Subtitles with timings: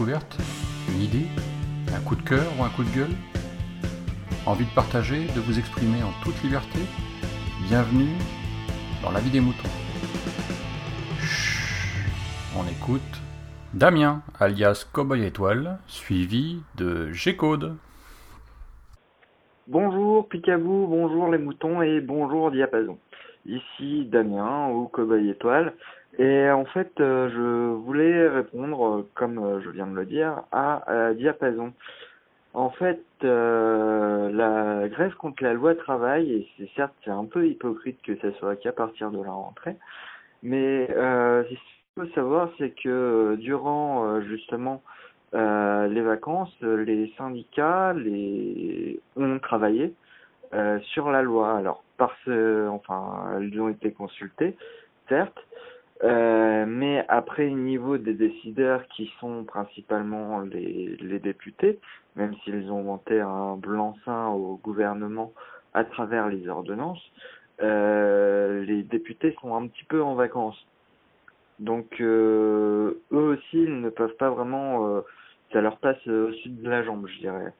[0.00, 1.26] Une idée
[1.92, 3.16] Un coup de cœur ou un coup de gueule
[4.46, 6.78] Envie de partager, de vous exprimer en toute liberté
[7.68, 8.14] Bienvenue
[9.02, 9.68] dans la vie des moutons.
[12.56, 13.02] On écoute
[13.74, 17.74] Damien, alias Cowboy Étoile, suivi de G-Code.
[19.66, 22.98] Bonjour Picabou, bonjour les moutons et bonjour Diapason.
[23.46, 25.74] Ici Damien ou Cowboy Étoile.
[26.18, 30.42] Et en fait, euh, je voulais répondre, euh, comme euh, je viens de le dire,
[30.50, 31.72] à Diapason.
[32.54, 38.00] En fait, la grève contre la loi travail, et c'est certes c'est un peu hypocrite
[38.02, 39.76] que ça soit qu'à partir de la rentrée,
[40.42, 41.58] mais ce qu'il
[41.94, 44.82] faut savoir, c'est que durant justement
[45.34, 49.94] les vacances, les syndicats les ont travaillé
[50.80, 51.58] sur la loi.
[51.58, 54.56] Alors, parce, enfin, elles ont été consultées,
[55.08, 55.38] certes,
[56.04, 61.80] euh, mais après, au niveau des décideurs qui sont principalement les, les députés,
[62.14, 65.32] même s'ils ont vanté un blanc-seing au gouvernement
[65.74, 67.02] à travers les ordonnances,
[67.60, 70.66] euh, les députés sont un petit peu en vacances.
[71.58, 75.00] Donc euh, eux aussi, ils ne peuvent pas vraiment, euh,
[75.52, 77.52] ça leur passe au-dessus de la jambe, je dirais.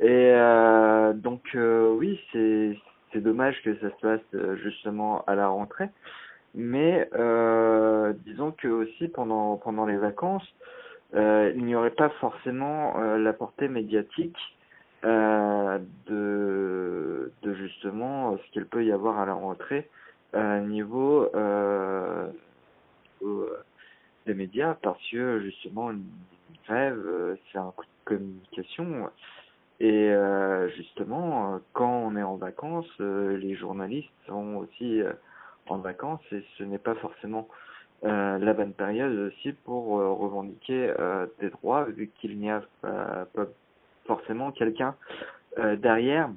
[0.00, 5.88] Et euh, donc oui, c'est dommage que ça se passe justement à la rentrée
[6.54, 10.46] mais euh, disons que aussi pendant pendant les vacances,
[11.14, 14.38] euh, il n'y aurait pas forcément euh, la portée médiatique
[15.04, 19.88] euh, de de justement ce qu'il peut y avoir à la rentrée
[20.32, 22.28] à niveau euh,
[24.26, 26.04] des médias parce que justement une
[26.66, 29.10] grève c'est un coup de communication.
[29.80, 30.12] Et
[30.76, 35.02] justement quand on est en vacances les journalistes sont aussi
[35.68, 37.48] en vacances et ce n'est pas forcément
[38.04, 42.62] euh, la bonne période aussi pour euh, revendiquer euh, des droits vu qu'il n'y a
[42.82, 43.46] pas
[44.06, 44.94] forcément quelqu'un
[45.78, 46.28] derrière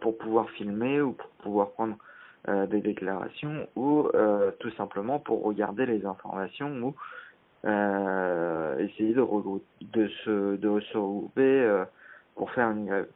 [0.00, 1.96] pour pouvoir filmer ou pour pouvoir prendre
[2.68, 4.08] des déclarations ou
[4.60, 6.94] tout simplement pour regarder les informations ou
[8.78, 9.24] essayer de,
[9.82, 11.84] de se de se regrouper
[12.36, 13.08] pour faire une grève.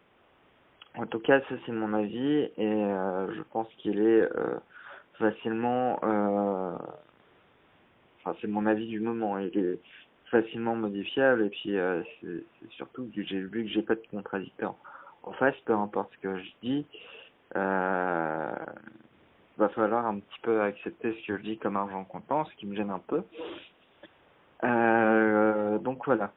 [0.96, 2.84] En tout cas, ça c'est mon avis et
[3.36, 4.28] je pense qu'il est
[5.18, 6.76] facilement, euh,
[8.20, 9.78] enfin c'est mon avis du moment, il est
[10.30, 14.74] facilement modifiable et puis euh, c'est surtout que j'ai vu que j'ai pas de contradicteur
[15.22, 16.86] en face, peu importe ce que je dis,
[17.56, 18.54] euh,
[19.56, 22.66] va falloir un petit peu accepter ce que je dis comme argent comptant, ce qui
[22.66, 23.22] me gêne un peu.
[24.64, 26.32] Euh, donc voilà.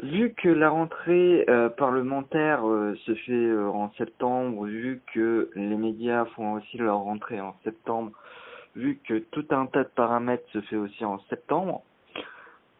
[0.00, 5.76] Vu que la rentrée euh, parlementaire euh, se fait euh, en septembre, vu que les
[5.76, 8.12] médias font aussi leur rentrée en septembre,
[8.76, 11.82] vu que tout un tas de paramètres se fait aussi en septembre,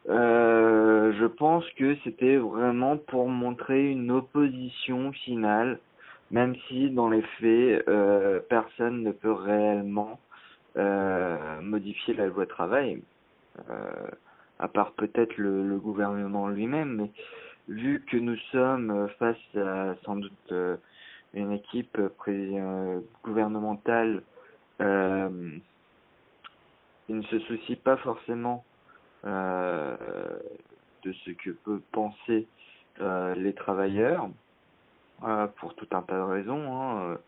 [0.07, 5.81] je pense que c'était vraiment pour montrer une opposition finale,
[6.31, 7.85] même si dans les faits,
[8.49, 10.19] personne ne peut réellement
[11.61, 13.03] modifier la loi travail
[14.59, 17.11] à part peut-être le, gouvernement lui-même, mais
[17.69, 20.77] vu que nous sommes face à sans doute euh,
[21.35, 21.99] une équipe
[22.29, 24.23] euh, gouvernementale,
[24.81, 25.59] euh,
[27.09, 28.65] il ne se soucie pas forcément
[29.25, 29.97] euh,
[31.05, 32.47] de ce que peuvent penser
[33.01, 34.29] euh, les travailleurs,
[35.57, 37.19] pour tout un tas de raisons.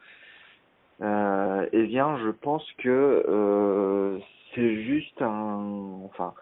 [1.03, 4.21] Hein, eh bien, je pense que
[4.55, 6.35] c'est juste un, enfin,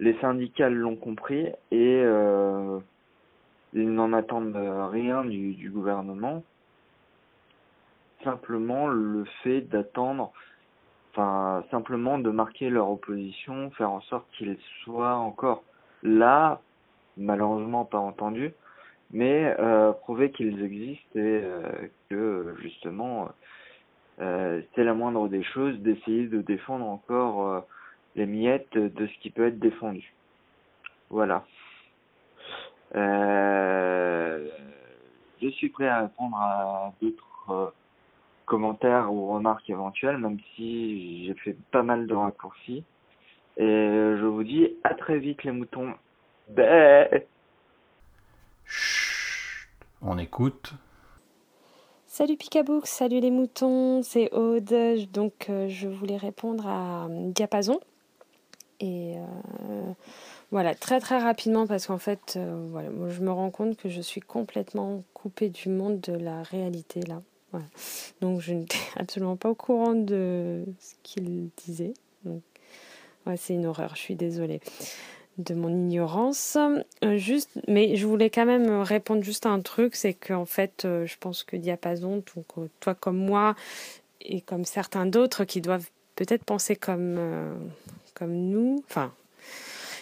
[0.00, 2.78] les syndicats l'ont compris et euh,
[3.72, 4.56] ils n'en attendent
[4.90, 6.42] rien du, du, gouvernement.
[8.22, 10.32] Simplement le fait d'attendre,
[11.12, 15.62] enfin simplement de marquer leur opposition, faire en sorte qu'ils soient encore
[16.02, 16.60] là,
[17.16, 18.52] malheureusement pas entendus,
[19.12, 21.62] mais euh, prouver qu'ils existent et euh,
[22.08, 23.28] que justement
[24.20, 27.60] euh, c'est la moindre des choses d'essayer de défendre encore euh,
[28.16, 30.12] les miettes de ce qui peut être défendu.
[31.10, 31.44] Voilà.
[32.94, 34.48] Euh,
[35.42, 37.66] je suis prêt à répondre à d'autres euh,
[38.46, 42.84] commentaires ou remarques éventuelles, même si j'ai fait pas mal de raccourcis.
[43.56, 43.64] Et
[44.18, 45.94] je vous dis à très vite les moutons.
[46.48, 47.26] Bé
[50.06, 50.74] on écoute.
[52.06, 55.10] Salut Picabook, salut les moutons, c'est Aude.
[55.10, 57.80] Donc euh, je voulais répondre à Diapason.
[58.80, 59.92] Et euh,
[60.50, 63.88] voilà, très très rapidement, parce qu'en fait, euh, voilà, moi, je me rends compte que
[63.88, 67.22] je suis complètement coupée du monde de la réalité là.
[68.20, 71.94] Donc je n'étais absolument pas au courant de ce qu'il disait.
[72.24, 72.42] Donc,
[73.26, 74.60] ouais, c'est une horreur, je suis désolée.
[75.38, 76.56] de mon ignorance.
[77.04, 80.80] Euh, juste, mais je voulais quand même répondre juste à un truc, c'est qu'en fait,
[80.82, 83.54] je pense que Diapason, donc, toi comme moi,
[84.20, 87.18] et comme certains d'autres qui doivent peut-être penser comme,
[88.14, 89.12] comme nous, enfin,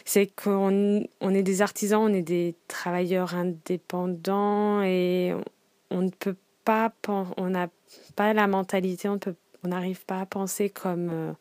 [0.04, 5.34] c'est qu'on on est des artisans, on est des travailleurs indépendants et
[5.90, 7.68] on, ne peut pas, on n'a
[8.16, 9.18] pas la mentalité, on
[9.64, 11.34] n'arrive pas à penser comme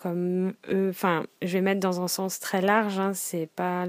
[0.00, 3.86] comme eux, enfin, je vais mettre dans un sens très large, hein, c'est pas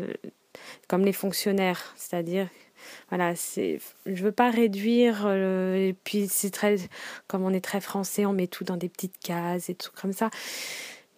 [0.88, 2.50] comme les fonctionnaires, c'est-à-dire,
[3.10, 6.78] voilà, c'est, je veux pas réduire, euh, et puis c'est très,
[7.28, 10.12] comme on est très français, on met tout dans des petites cases et tout comme
[10.12, 10.30] ça,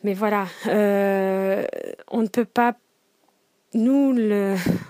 [0.03, 1.65] mais voilà, euh,
[2.11, 2.75] on ne peut pas
[3.75, 4.15] nous,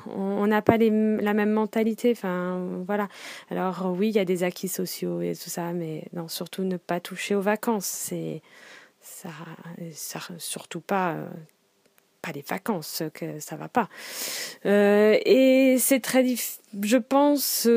[0.08, 2.12] on n'a pas la même mentalité.
[2.12, 3.08] Enfin, voilà.
[3.50, 6.78] Alors oui, il y a des acquis sociaux et tout ça, mais non, surtout ne
[6.78, 7.86] pas toucher aux vacances.
[7.86, 8.42] C'est
[9.04, 11.28] ça, surtout pas euh,
[12.22, 13.90] pas les vacances que ça va pas
[14.66, 16.24] euh, et c'est très
[16.82, 17.68] je pense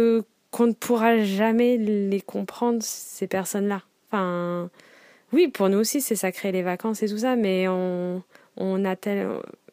[0.52, 4.70] qu'on ne pourra jamais les comprendre ces personnes là enfin
[5.32, 8.22] oui pour nous aussi c'est sacré les vacances et tout ça mais on
[8.56, 9.28] on a tel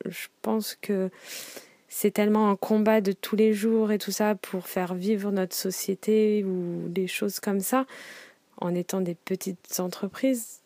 [0.05, 1.09] je pense que
[1.87, 5.55] c'est tellement un combat de tous les jours et tout ça pour faire vivre notre
[5.55, 7.85] société ou des choses comme ça
[8.57, 10.61] en étant des petites entreprises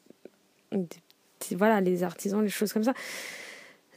[1.55, 2.93] voilà, les artisans, les choses comme ça.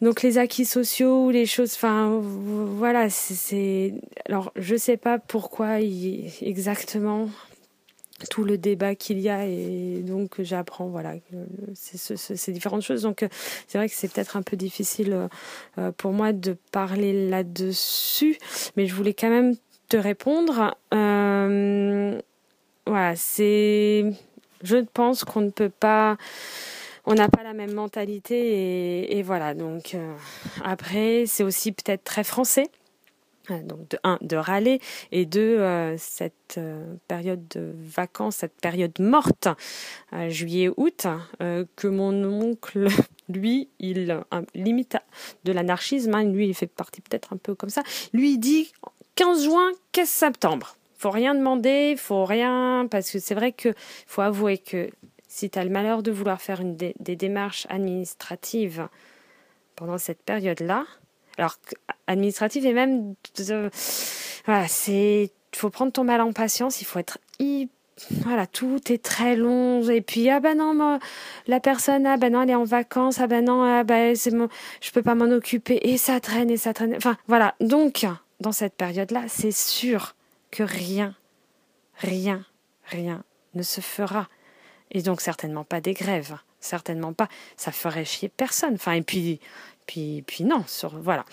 [0.00, 3.92] Donc les acquis sociaux, les choses, enfin voilà, c'est
[4.26, 7.28] alors je sais pas pourquoi exactement
[8.28, 11.14] tout le débat qu'il y a et donc j'apprends voilà
[11.75, 13.26] ces différentes choses donc
[13.67, 15.28] c'est vrai que c'est peut-être un peu difficile
[15.78, 18.38] euh, pour moi de parler là-dessus
[18.76, 19.55] mais je voulais quand même
[19.88, 22.20] te répondre euh,
[22.87, 24.12] voilà c'est
[24.62, 26.16] je pense qu'on ne peut pas
[27.06, 29.55] on n'a pas la même mentalité et, voilà.
[29.55, 30.14] Donc euh,
[30.64, 32.69] après, c'est aussi peut-être très français.
[33.50, 34.81] Euh, donc de un, de râler
[35.12, 36.61] et deux, euh, cette
[37.08, 39.49] période de vacances, cette période morte,
[40.29, 41.06] juillet-août,
[41.38, 42.88] que mon oncle,
[43.29, 44.20] lui, il
[44.55, 44.97] limite
[45.44, 46.14] de l'anarchisme.
[46.14, 47.82] Hein, lui, il fait partie peut-être un peu comme ça.
[48.12, 48.73] Lui, dit
[49.14, 53.73] 15 juin, 15 septembre faut rien demander, faut rien parce que c'est vrai que
[54.06, 54.91] faut avouer que
[55.29, 58.87] si tu as le malheur de vouloir faire une des, démarches administratives
[59.76, 60.85] pendant cette période-là,
[61.40, 61.56] alors
[62.06, 63.14] administrative et même
[64.44, 67.19] voilà, c'est faut prendre ton mal en patience, il faut être
[68.22, 70.98] voilà, tout est très long et puis ah ben non
[71.46, 74.31] la personne ah ben non elle est en vacances, ah ben non ah ben c'est
[74.31, 76.94] je peux pas m'en occuper et ça traîne et ça traîne.
[76.96, 78.06] Enfin voilà, donc
[78.40, 80.14] dans cette période-là, c'est sûr
[80.50, 81.14] que rien
[81.96, 82.44] rien
[82.84, 83.22] rien
[83.54, 84.28] ne se fera
[84.90, 87.28] et donc certainement pas des grèves, certainement pas.
[87.56, 88.75] Ça ferait chier personne.
[88.75, 89.40] Enfin et puis
[89.90, 91.25] puis puis non, sur voilà.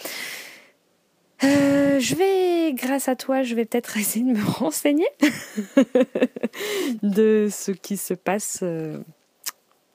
[1.43, 5.07] Euh, je vais, grâce à toi, je vais peut-être essayer de me renseigner
[7.03, 8.97] de ce qui se passe euh,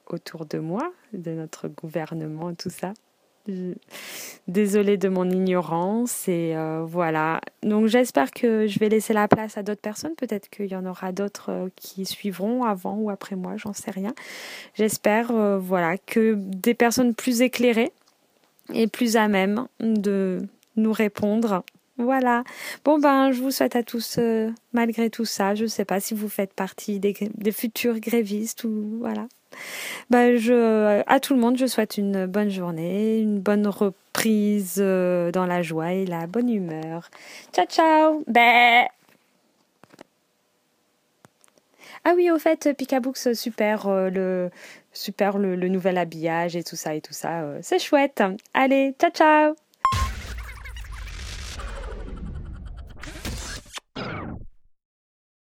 [0.06, 2.92] autour de moi, de notre gouvernement, tout ça.
[4.46, 7.40] Désolée de mon ignorance et euh, voilà.
[7.64, 10.14] Donc j'espère que je vais laisser la place à d'autres personnes.
[10.14, 14.14] Peut-être qu'il y en aura d'autres qui suivront avant ou après moi, j'en sais rien.
[14.74, 17.90] J'espère voilà que des personnes plus éclairées
[18.72, 20.40] et plus à même de
[20.76, 21.64] nous répondre.
[21.98, 22.44] Voilà.
[22.84, 24.18] Bon ben, je vous souhaite à tous,
[24.72, 27.14] malgré tout ça, je ne sais pas si vous faites partie des,
[27.52, 29.26] futurs grévistes ou voilà.
[30.10, 35.30] Bah, je, à tout le monde, je souhaite une bonne journée, une bonne reprise euh,
[35.30, 37.10] dans la joie et la bonne humeur.
[37.52, 38.24] Ciao, ciao!
[38.26, 38.88] Bah.
[42.04, 44.50] Ah oui, au fait, Picabooks, super, euh, le,
[44.92, 47.42] super le, nouvel habillage et tout ça et tout ça.
[47.42, 48.22] Euh, c'est chouette.
[48.54, 49.61] Allez, ciao, ciao!